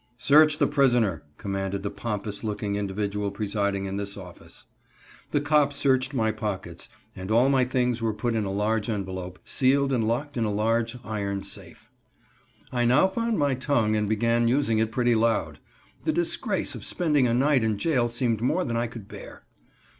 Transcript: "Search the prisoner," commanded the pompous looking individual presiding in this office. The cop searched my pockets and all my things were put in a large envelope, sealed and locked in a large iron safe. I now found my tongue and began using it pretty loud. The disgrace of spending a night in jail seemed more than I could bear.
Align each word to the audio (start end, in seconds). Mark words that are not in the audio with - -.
"Search 0.17 0.57
the 0.57 0.65
prisoner," 0.65 1.21
commanded 1.37 1.83
the 1.83 1.91
pompous 1.91 2.43
looking 2.43 2.73
individual 2.73 3.29
presiding 3.29 3.85
in 3.85 3.97
this 3.97 4.17
office. 4.17 4.63
The 5.29 5.39
cop 5.41 5.73
searched 5.73 6.11
my 6.11 6.31
pockets 6.31 6.89
and 7.15 7.29
all 7.29 7.49
my 7.49 7.65
things 7.65 8.01
were 8.01 8.11
put 8.11 8.33
in 8.33 8.43
a 8.43 8.51
large 8.51 8.89
envelope, 8.89 9.37
sealed 9.45 9.93
and 9.93 10.03
locked 10.07 10.37
in 10.37 10.43
a 10.43 10.51
large 10.51 10.97
iron 11.03 11.43
safe. 11.43 11.87
I 12.71 12.83
now 12.83 13.09
found 13.09 13.37
my 13.37 13.53
tongue 13.53 13.95
and 13.95 14.09
began 14.09 14.47
using 14.47 14.79
it 14.79 14.91
pretty 14.91 15.13
loud. 15.13 15.59
The 16.03 16.11
disgrace 16.13 16.73
of 16.73 16.83
spending 16.83 17.27
a 17.27 17.33
night 17.35 17.63
in 17.63 17.77
jail 17.77 18.09
seemed 18.09 18.41
more 18.41 18.63
than 18.63 18.75
I 18.75 18.87
could 18.87 19.07
bear. 19.07 19.43